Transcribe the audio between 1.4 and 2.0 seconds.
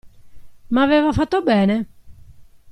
bene?